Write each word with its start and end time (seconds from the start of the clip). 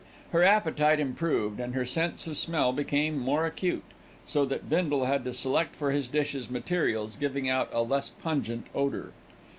Her 0.31 0.41
appetite 0.41 0.99
improved 0.99 1.59
and 1.59 1.75
her 1.75 1.85
sense 1.85 2.25
of 2.25 2.35
smell 2.35 2.73
became 2.73 3.19
more 3.19 3.45
acute, 3.45 3.83
so 4.25 4.45
that 4.45 4.67
Bindle 4.67 5.05
had 5.05 5.23
to 5.25 5.33
select 5.35 5.75
for 5.75 5.91
his 5.91 6.07
dishes 6.07 6.49
materials 6.49 7.15
giving 7.17 7.47
out 7.47 7.69
a 7.71 7.83
less 7.83 8.09
pungent 8.09 8.65
odour. 8.73 9.11